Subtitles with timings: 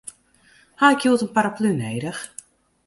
[0.79, 2.21] Ha ik hjoed in paraplu nedich?